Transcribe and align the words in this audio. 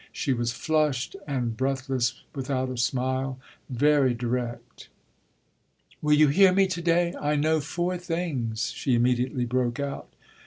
She 0.11 0.33
was 0.33 0.51
flushed 0.51 1.15
and 1.27 1.55
breathless, 1.55 2.23
without 2.33 2.69
a 2.71 2.77
smile, 2.77 3.39
very 3.69 4.15
direct. 4.15 4.89
"Will 6.01 6.15
you 6.15 6.29
hear 6.29 6.51
me 6.51 6.65
to 6.65 6.81
day? 6.81 7.13
I 7.21 7.35
know 7.35 7.59
four 7.59 7.99
things," 7.99 8.71
she 8.71 8.95
immediately 8.95 9.45
broke 9.45 9.79
out. 9.79 10.09